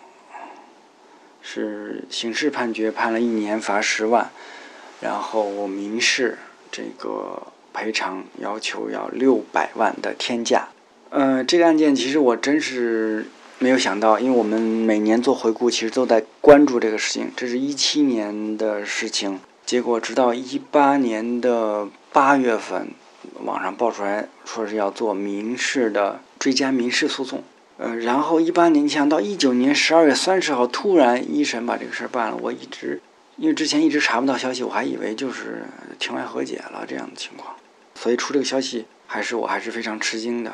[1.42, 4.30] 是刑事判决判了一年罚十万，
[5.02, 6.38] 然后民事。
[6.72, 7.42] 这个
[7.74, 10.70] 赔偿要求要六百万的天价，
[11.10, 13.28] 呃，这个案件其实我真是
[13.60, 17.32] 没有想到，因为我们每年做回顾，其实都在关注这个事情。
[17.36, 22.90] 这是一七年的事情，结果直到一八年的八月份，
[23.44, 27.44] 网上爆出来说是要做民事的追加民事诉讼，
[27.78, 33.02] 呃，然后一八年，你想到一九年十二月三十号，突然一审把这个事儿办了，我一直。
[33.40, 35.64] 因为之前一直查不到消息，我还以为就是
[35.98, 37.56] 庭外和解了这样的情况，
[37.96, 40.54] 所以出这个消息还是我还是非常吃惊的。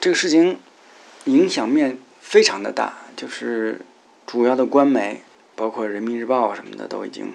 [0.00, 0.58] 这个事情
[1.26, 3.82] 影响面非常的大，就是
[4.26, 5.22] 主要的官媒，
[5.54, 7.34] 包括人民日报什么的都已经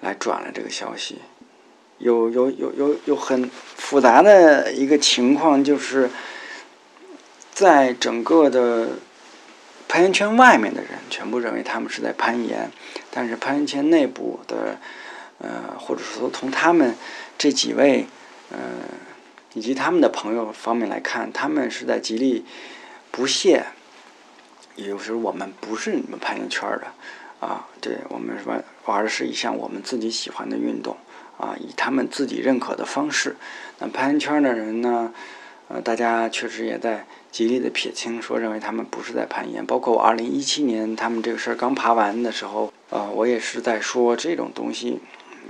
[0.00, 1.18] 来转了这个消息。
[1.98, 6.08] 有有有有有很复杂的一个情况，就是
[7.52, 8.88] 在整个的。
[9.94, 12.68] 攀岩圈外面的人全部认为他们是在攀岩，
[13.12, 14.76] 但是攀岩圈内部的，
[15.38, 16.96] 呃，或者说从他们
[17.38, 18.04] 这几位，
[18.50, 18.58] 呃，
[19.52, 22.44] 以及他们的朋友方面来看，他们是在极力
[23.12, 23.66] 不屑，
[24.74, 30.96] 也就是我们不是你们攀岩圈的，啊，对我们玩玩的是一项我们自己喜欢的运动，
[31.38, 33.36] 啊，以他们自己认可的方式。
[33.78, 35.14] 那攀岩圈的人呢，
[35.68, 39.66] 呃，大家确实也在极力的撇清，说认为他们不是在攀岩。
[39.66, 45.00] 包括我二零一七年他们这个事儿刚爬完的时候，呃，我也是在说这种东西，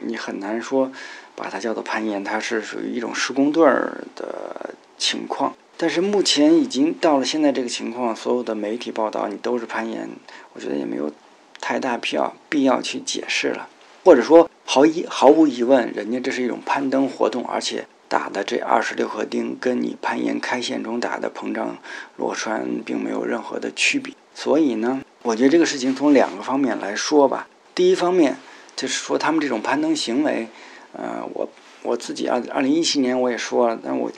[0.01, 0.91] 你很难说
[1.37, 5.55] 把它叫做攀岩，它是属于一种施工队儿的情况。
[5.77, 10.09] 但是目前已经到了现在这个情况，所有的媒体报道你都是攀岩，
[10.55, 11.13] 我觉得也没有
[11.61, 13.69] 太大必要必要去解释了，
[14.03, 21.79] 或者说毫疑毫无疑问，人家这是一种攀登活动，而且打的这二十六颗钉跟你攀岩开线中打的膨胀
[22.17, 24.15] 螺栓并没有任何的区别。
[24.33, 27.49] 所以呢，我觉得这个事情从两个方面来说吧。
[27.75, 28.37] 第一方面
[28.77, 30.47] 就是说他们这种攀登行为，
[30.93, 31.51] 呃，我
[31.83, 34.13] 我自己二二零一七年我也说了，但我。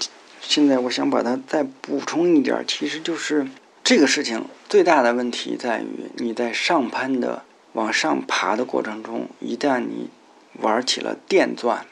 [0.49, 3.45] 现在我想把它再补充一点，其实就是
[3.83, 10.09] 这个事情最大的问题在于你在上攀的往上爬的过程中，一旦你
[10.61, 11.85] 玩起了电钻，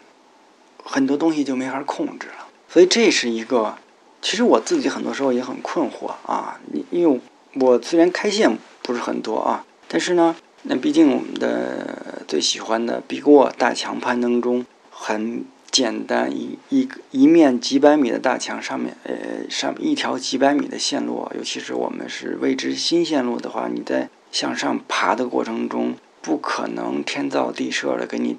[0.85, 2.47] 很多东西就没法控制了。
[2.69, 3.77] 所以这是一个，
[4.23, 6.61] 其实我自己很多时候也很困惑啊。
[6.73, 7.21] 你因为
[7.55, 15.45] 我虽然开线不是很多啊，但是呢，那毕竟我们的最喜欢的壁过大墙攀登中很。
[15.75, 28.37] 简单一一一面几百米的大墙上面，呃，上一条几百米的线路，尤其是我们是未知新线路的话，你在向上爬的过程中，不可能天造地设的给你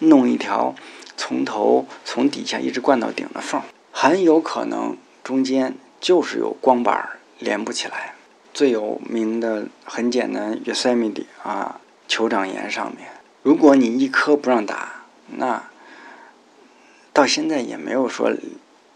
[0.00, 0.74] 弄一条
[1.16, 3.60] 从头从底下一直灌到顶的缝，
[3.92, 8.14] 很有可能中间就是有光板连不起来。
[8.52, 13.08] 最有名的很简单，Yosemite 啊，酋长岩上面，
[13.42, 15.04] 如果你一颗不让打，
[15.36, 15.64] 那。
[17.12, 18.32] 到现在也没有说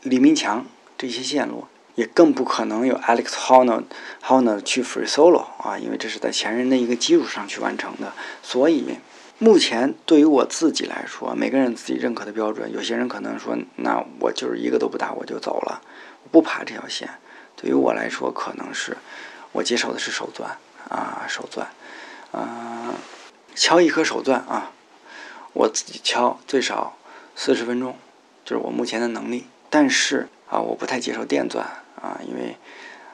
[0.02, 0.66] 李明强
[0.98, 3.84] 这些线路，也更不可能有 Alex Honnold
[4.24, 8.12] Honnold 去 free solo 啊，因为这是在前人的一个基础上去完成的。
[8.42, 8.96] 所以
[9.40, 15.80] 目前对于我自己来说，每个人自己认可的标准，有些人可能说，那我就是一个都不打我就走了，
[16.32, 17.08] 不爬这条线。
[17.54, 18.96] 对于我来说，可能是
[19.52, 21.68] 我接受的是手钻啊，手钻，
[22.32, 22.94] 嗯，
[23.54, 24.72] 敲一颗手钻啊，
[25.52, 26.96] 我自己敲最少
[27.36, 27.96] 四十分钟。
[28.44, 31.64] 就是我目前的能力，但是啊，我不太接受电钻
[32.00, 32.56] 啊，因为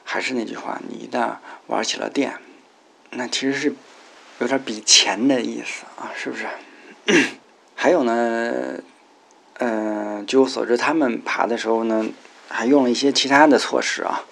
[0.03, 1.35] 还是那句话，你一旦
[1.67, 2.39] 玩起了电，
[3.11, 3.75] 那其实是
[4.39, 6.45] 有点比钱的意思啊，是不是？
[7.75, 8.79] 还有呢，
[9.59, 12.05] 嗯，据我所知，他们爬的时候呢，
[12.49, 14.23] 还用了一些其他的措施啊，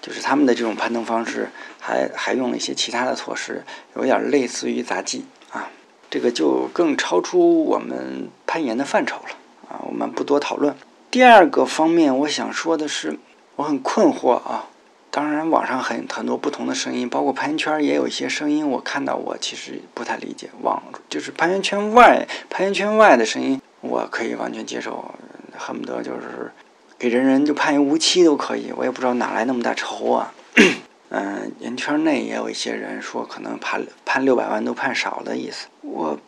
[0.00, 5.70] 就是他们的这种攀登方式，还还用了一些其他的措施，有点类似于杂技啊，
[6.10, 9.36] 这个就更超出我们攀岩的范畴了。
[9.68, 10.74] 啊，我们不多讨论。
[11.10, 13.18] 第二个方面，我想说的是，
[13.56, 14.66] 我很困惑啊。
[15.16, 20.50] 当然，网上很很多不同的声音，包括攀岩圈也有一些声音，我看到我其实不太理解。
[20.60, 25.14] 网就是攀岩圈外，攀岩圈外的声音，我可以完全接受，
[25.56, 26.52] 恨不得就是
[26.98, 28.70] 给人人就攀岩无期都可以。
[28.76, 30.34] 我也不知道哪来那么大仇啊。
[31.08, 36.18] 嗯，岩圈内也有一些人说，可能判判六百万都判少的意思，我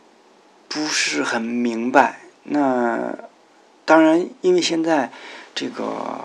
[0.67, 2.21] 不是很明白。
[2.45, 3.15] 那。
[3.85, 5.11] 当然，因为现在
[5.55, 6.25] 这个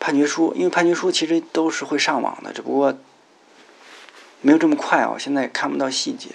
[0.00, 2.96] 判决书，因为判决书其实都是会上网的，只不过
[4.40, 5.16] 没有这么快哦。
[5.18, 6.28] 现在看不到细节，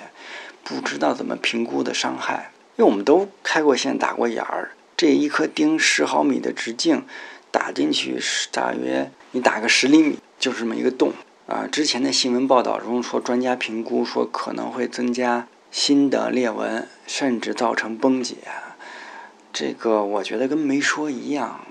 [0.64, 2.52] 不知道怎么评估的伤害。
[2.76, 7.06] 因为我们都开过线、打过眼儿，这一颗钉十毫米的直径
[7.52, 11.14] 打进去是大约你打个十厘米，就是这么一个洞
[11.46, 11.68] 啊。
[11.72, 18.38] 之前的新闻报道中说，专家评估说可能会增加新的裂纹，甚至造成崩解。
[19.54, 21.64] 这个我觉得跟没说一样，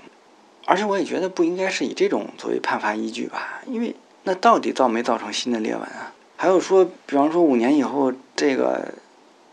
[0.65, 6.13] 而且我也觉得不应该是以这种作为判罚依据吧，因为那到底造没造成新的裂纹啊？
[6.37, 8.93] 还有说，比方说五年以后这个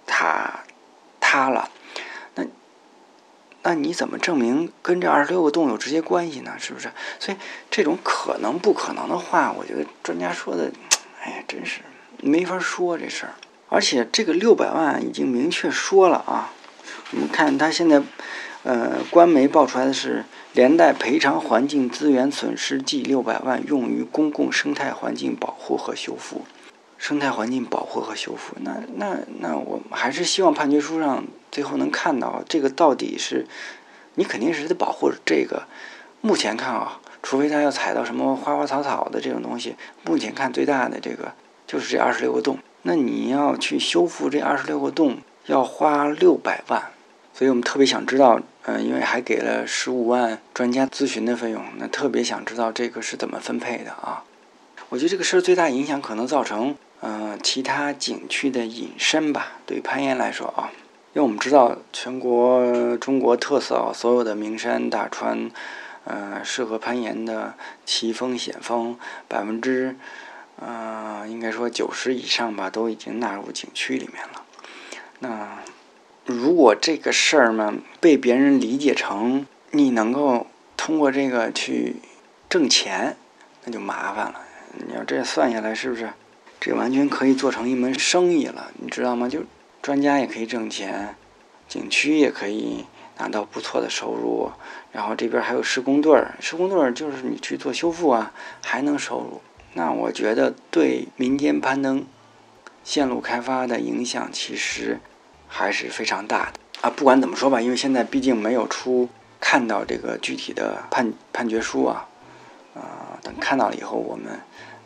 [0.06, 0.60] 塔
[1.20, 1.70] 塌了，
[2.34, 2.44] 那
[3.62, 6.52] 那你怎么证明跟这二十六个洞有直接关系呢？
[6.58, 6.90] 是不是？
[7.18, 7.38] 所以
[7.70, 10.72] 这种可能不可能的话，我觉得专家说的，
[11.22, 11.80] 哎呀，真是
[12.20, 13.34] 没法说这事儿。
[13.68, 16.52] 而且这个六百万已经明确说了啊。
[17.12, 18.02] 我们看他现在，
[18.62, 26.42] 呃，官媒报出来的是连带赔偿环境资源损失计六百万，用于公共生态环境保护和修复。
[26.98, 33.46] 生态环境保护和修复，那那那我还是希望判决书上最后能看到这个到底是，
[34.16, 35.62] 你肯定是得保护这个。
[36.20, 41.32] 目前看啊，除非他要踩到什么花花草草的这种东西，目前看最大的这个
[41.66, 42.58] 就是这二十六个洞。
[42.82, 46.90] 那你要去修复这二十六个洞，要花六百万。
[47.32, 54.24] 所以我们特别想知道，嗯，因为还给了十五万专家咨询的费用，那特别想知道这个是怎么分配的啊？
[54.90, 59.52] 我觉得这个事儿最大影响可能造成，嗯，其他景区的隐身吧。
[59.64, 60.70] 对攀岩来说啊，
[61.14, 65.50] 因为我们知道全国中国特色啊，所有的名山大川，
[66.04, 67.54] 呃，适合攀岩的
[67.86, 69.96] 奇峰险峰，百分之，
[70.60, 74.44] 呃，应该说九十以上吧，都已经纳入景区里面了。
[75.20, 75.58] 那
[76.30, 81.96] 如果这个事儿呢，被别人理解成你能够通过这个去
[82.48, 83.16] 挣钱，
[83.64, 84.40] 那就麻烦了。
[84.86, 86.10] 你要这算下来，是不是？
[86.60, 89.28] 这完全可以做成一门生意了，你知道吗？
[89.28, 89.44] 就
[89.82, 91.16] 专家也可以挣钱，
[91.68, 92.84] 景区也可以
[93.18, 94.50] 拿到不错的收入，
[94.92, 99.40] 然后这边还有施工队儿，施工队儿就是你去做修复啊，还能收入。
[99.72, 102.04] 那我觉得对民间攀登
[102.84, 105.00] 线路开发的影响其实
[105.50, 106.90] 还是非常大的啊。
[106.96, 109.06] 不管怎么说吧，因为现在毕竟没有出
[109.38, 112.08] 看到这个具体的判判决书啊，
[112.74, 114.40] 啊，等看到了以后我们。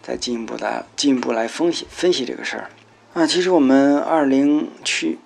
[0.07, 2.69] 再进一步来进一步来分析分析这个事儿
[3.15, 5.19] 啊，其实我们二零去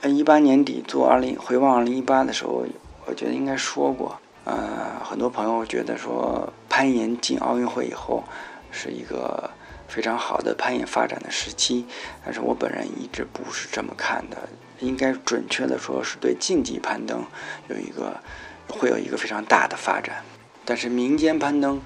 [0.00, 2.66] 呃一八年底做二零回望二零一八的时候，
[3.06, 8.24] 我觉得应该说过，呃，很多朋友觉得说攀岩进奥运会以后
[8.72, 9.48] 是一个
[9.86, 11.86] 非常好的攀岩发展的时期，
[12.24, 14.36] 但是我本人一直不是这么看的，
[14.80, 17.24] 应该准确的说是对竞技攀登
[17.68, 18.20] 有一个
[18.68, 20.22] 会有一个非常大的发展，
[20.64, 21.80] 但是民间攀登。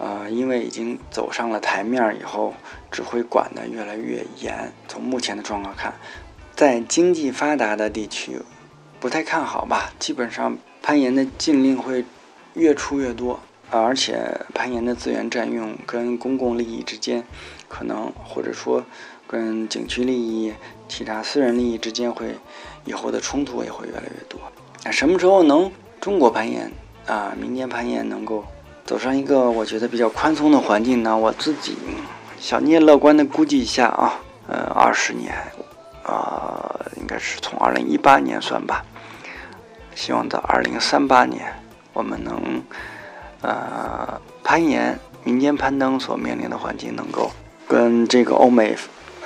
[0.00, 2.54] 呃，因为已经走上了台面以后，
[2.88, 4.72] 只会管得越来越严。
[4.86, 5.92] 从目前的状况看，
[6.54, 8.40] 在经济发达的地区，
[9.00, 9.92] 不太看好吧？
[9.98, 12.04] 基本上攀岩的禁令会
[12.54, 17.26] 越出越多，而且攀岩的资源占用跟公共利益之间，
[17.68, 18.82] 可能或者说
[19.26, 20.52] 跟景区利益、
[20.88, 22.34] 其他私人利益之间会
[22.84, 24.40] 以后的冲突也会越来越多。
[24.84, 26.72] 那什么时候能中国攀岩
[27.06, 28.44] 啊，民间攀岩能够？
[28.84, 31.76] 走上一个我觉得比较宽松的环境呢，我自己
[32.40, 35.34] 小聂乐观的估计一下啊，呃，二十年，
[36.04, 38.82] 啊，应该是从二零一八年算吧，
[39.94, 41.52] 希望到二零三八年，
[41.92, 42.62] 我们能，
[43.42, 47.30] 呃，攀岩民间攀登所面临的环境能够
[47.68, 48.74] 跟这个欧美，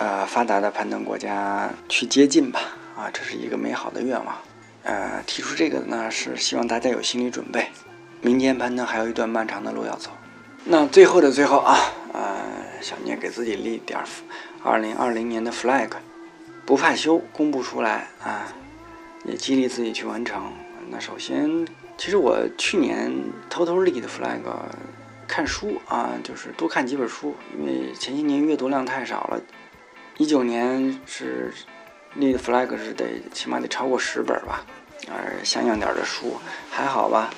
[0.01, 2.61] 呃，发达的攀登国家去接近吧，
[2.97, 4.35] 啊，这是一个美好的愿望，
[4.83, 7.69] 呃，提出这个呢是希望大家有心理准备。
[8.21, 10.11] 民间攀登还有一段漫长的路要走，
[10.65, 11.79] 那最后的最后啊，
[12.13, 12.35] 呃，
[12.81, 14.05] 小聂给自己立点儿，
[14.65, 15.91] 二零二零年的 flag，
[16.67, 18.53] 不怕羞，公布出来啊，
[19.25, 20.53] 也激励自己去完成。
[20.91, 21.65] 那首先，
[21.97, 23.13] 其实我去年
[23.49, 24.41] 偷偷立的 flag，
[25.33, 29.41] 看书啊，就是多看几本书，因为前些年阅读量太少了。
[30.19, 31.51] 一九年是
[32.17, 34.63] 立的 flag 是得起码得超过十本吧，
[35.09, 36.37] 呃，像样点的书
[36.71, 37.31] 还好吧。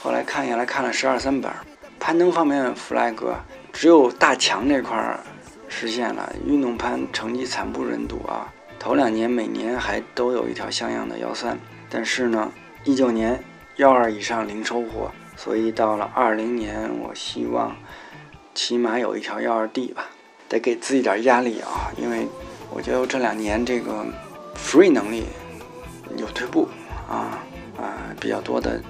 [0.00, 1.50] 后来看下来看了十二三本，
[1.98, 3.16] 攀登方面 flag
[3.72, 5.18] 只有大强这块儿
[5.68, 8.46] 实现了，运动攀成绩惨不忍睹啊！
[8.78, 11.58] 头两年每年还都有一条像样的幺三，
[11.90, 12.52] 但是呢，
[12.84, 13.42] 一九年
[13.78, 17.76] 幺二以上零收获，所以到了二零年，我希望
[18.54, 20.06] 起码有一条幺二 D 吧，
[20.48, 22.26] 得给自己点压力啊，因为
[22.70, 24.04] 我觉得这两年这个
[24.56, 25.24] free 能力
[26.16, 26.68] 有退步
[27.08, 27.38] 啊
[27.76, 28.80] 啊比较多的。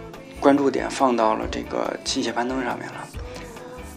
[0.41, 3.09] 关注点放到了这个器械攀登上面了，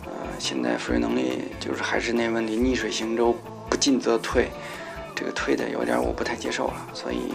[0.06, 3.36] 呃，现在 free 能力就是还是那问题，逆水行舟，
[3.70, 4.48] 不进则退，
[5.14, 7.34] 这个退的有点我不太接受了，所以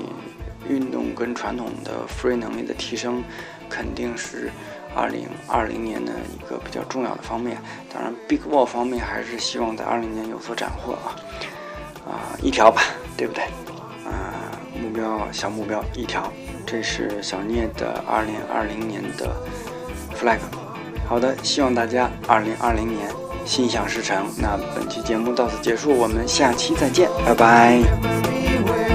[0.66, 3.22] 运动跟传统的 free 能力的提升，
[3.68, 4.50] 肯定是
[4.94, 7.56] 二零二零年的一个比较重要的方面。
[7.92, 11.16] 当然，big wall 方面还是希望在二零年有所斩获啊，
[12.06, 12.12] 啊，
[12.42, 12.82] 一条吧，
[13.16, 13.44] 对不对？
[14.04, 16.32] 啊，目标小目标一条。
[16.64, 19.34] 这是小聂的二零二零年的
[20.16, 20.38] flag。
[21.06, 23.10] 好的，希望大家二零二零年
[23.44, 24.26] 心想事成。
[24.38, 28.91] 那本期节目到此结束，我们下期再见，拜拜。